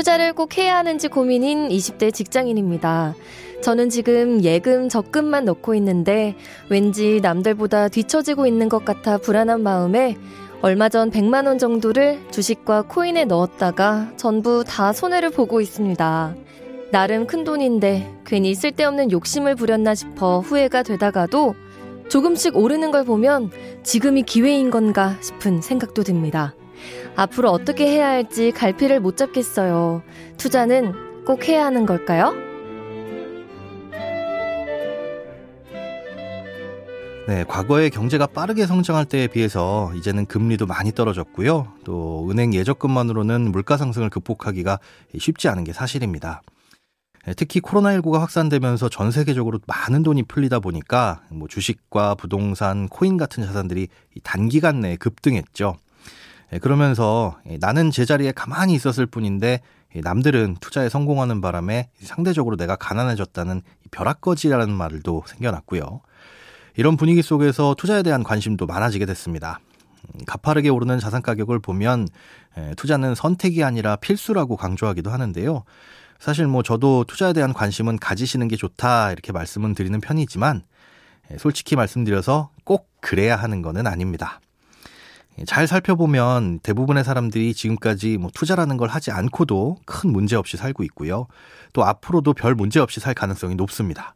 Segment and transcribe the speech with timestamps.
[0.00, 3.14] 투자를 꼭 해야 하는지 고민인 20대 직장인입니다.
[3.60, 6.36] 저는 지금 예금, 적금만 넣고 있는데
[6.70, 10.16] 왠지 남들보다 뒤처지고 있는 것 같아 불안한 마음에
[10.62, 16.34] 얼마 전 100만 원 정도를 주식과 코인에 넣었다가 전부 다 손해를 보고 있습니다.
[16.92, 21.54] 나름 큰 돈인데 괜히 쓸데없는 욕심을 부렸나 싶어 후회가 되다가도
[22.08, 23.50] 조금씩 오르는 걸 보면
[23.82, 26.54] 지금이 기회인 건가 싶은 생각도 듭니다.
[27.16, 30.02] 앞으로 어떻게 해야 할지 갈피를 못 잡겠어요.
[30.36, 32.34] 투자는 꼭 해야 하는 걸까요?
[37.28, 41.74] 네, 과거에 경제가 빠르게 성장할 때에 비해서 이제는 금리도 많이 떨어졌고요.
[41.84, 44.80] 또 은행 예적금만으로는 물가 상승을 극복하기가
[45.16, 46.42] 쉽지 않은 게 사실입니다.
[47.26, 53.44] 네, 특히 코로나19가 확산되면서 전 세계적으로 많은 돈이 풀리다 보니까 뭐 주식과 부동산, 코인 같은
[53.44, 53.86] 자산들이
[54.24, 55.76] 단기간 내에 급등했죠.
[56.50, 59.60] 네, 그러면서 나는 제자리에 가만히 있었을 뿐인데
[59.94, 66.00] 남들은 투자에 성공하는 바람에 상대적으로 내가 가난해졌다는 벼락거지라는 말도 생겨났고요.
[66.76, 69.60] 이런 분위기 속에서 투자에 대한 관심도 많아지게 됐습니다.
[70.14, 72.08] 음, 가파르게 오르는 자산 가격을 보면
[72.76, 75.64] 투자는 선택이 아니라 필수라고 강조하기도 하는데요.
[76.18, 80.62] 사실 뭐 저도 투자에 대한 관심은 가지시는 게 좋다 이렇게 말씀은 드리는 편이지만
[81.38, 84.40] 솔직히 말씀드려서 꼭 그래야 하는 것은 아닙니다.
[85.46, 91.26] 잘 살펴보면 대부분의 사람들이 지금까지 뭐 투자라는 걸 하지 않고도 큰 문제 없이 살고 있고요.
[91.72, 94.14] 또 앞으로도 별 문제 없이 살 가능성이 높습니다.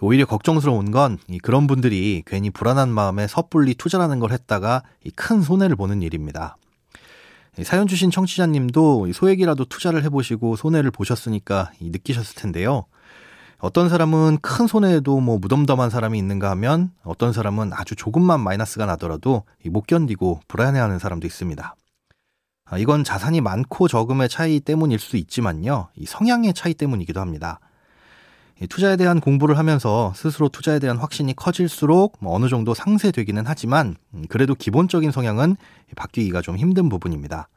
[0.00, 4.82] 오히려 걱정스러운 건 그런 분들이 괜히 불안한 마음에 섣불리 투자라는 걸 했다가
[5.16, 6.56] 큰 손해를 보는 일입니다.
[7.64, 12.86] 사연 주신 청취자님도 소액이라도 투자를 해보시고 손해를 보셨으니까 느끼셨을 텐데요.
[13.60, 19.42] 어떤 사람은 큰 손해에도 뭐 무덤덤한 사람이 있는가 하면 어떤 사람은 아주 조금만 마이너스가 나더라도
[19.66, 21.74] 못 견디고 불안해하는 사람도 있습니다.
[22.70, 25.88] 아, 이건 자산이 많고 적음의 차이 때문일 수 있지만요.
[25.96, 27.58] 이 성향의 차이 때문이기도 합니다.
[28.68, 34.24] 투자에 대한 공부를 하면서 스스로 투자에 대한 확신이 커질수록 뭐 어느 정도 상쇄되기는 하지만 음,
[34.28, 35.56] 그래도 기본적인 성향은
[35.96, 37.48] 바뀌기가 좀 힘든 부분입니다.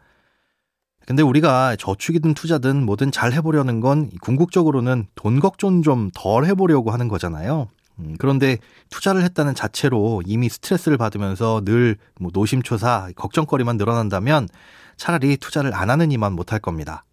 [1.11, 7.09] 근데 우리가 저축이든 투자든 뭐든 잘 해보려는 건 궁극적으로는 돈 걱정 좀 덜 해보려고 하는
[7.09, 7.67] 거잖아요.
[7.99, 8.57] 음, 그런데
[8.89, 14.47] 투자를 했다는 자체로 이미 스트레스를 받으면서 늘 뭐 노심초사 걱정거리만 늘어난다면
[14.95, 17.03] 차라리 투자를 안 하는 이만 못할 겁니다.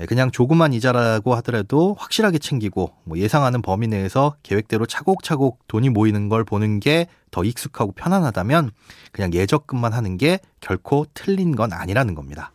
[0.00, 6.28] 예, 그냥 조그만 이자라고 하더라도 확실하게 챙기고 뭐 예상하는 범위 내에서 계획대로 차곡차곡 돈이 모이는
[6.28, 8.70] 걸 보는 게 더 익숙하고 편안하다면
[9.10, 12.52] 그냥 예적금만 하는 게 결코 틀린 건 아니라는 겁니다.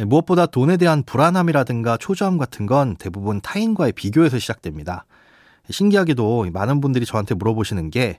[0.00, 5.06] 예, 무엇보다 돈에 대한 불안함이라든가 초조함 같은 건 대부분 타인과의 비교에서 시작됩니다.
[5.70, 8.18] 신기하게도 많은 분들이 저한테 물어보시는 게,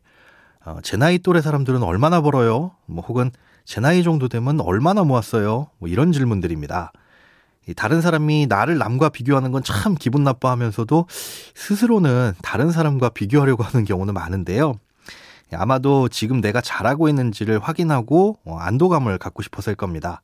[0.65, 2.71] 어, 제 나이 또래 사람들은 얼마나 벌어요?
[2.85, 3.29] 뭐 혹은
[3.65, 5.67] 제 나이 정도 되면 얼마나 모았어요?
[5.77, 6.91] 뭐 이런 질문들입니다.
[7.75, 11.07] 다른 사람이 나를 남과 비교하는 건 참 기분 나빠하면서도
[11.55, 14.75] 스스로는 다른 사람과 비교하려고 하는 경우는 많은데요.
[15.53, 20.21] 아마도 지금 내가 잘하고 있는지를 확인하고 어, 안도감을 갖고 싶었을 겁니다.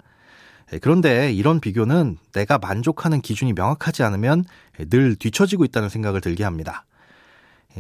[0.80, 4.46] 그런데 이런 비교는 내가 만족하는 기준이 명확하지 않으면
[4.90, 6.86] 늘 뒤처지고 있다는 생각을 들게 합니다.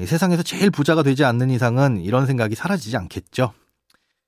[0.05, 3.53] 세상에서 제일 부자가 되지 않는 이상은 이런 생각이 사라지지 않겠죠.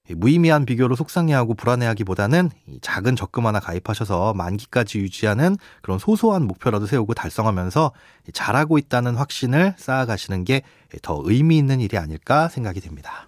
[0.10, 2.50] 무의미한 비교로 속상해하고 불안해하기보다는
[2.82, 7.94] 작은 적금 하나 가입하셔서 만기까지 유지하는 그런 소소한 목표라도 세우고 달성하면서
[8.34, 10.62] 잘하고 있다는 확신을 쌓아가시는 게
[11.02, 13.28] 더 의미 있는 일이 아닐까 생각이 됩니다.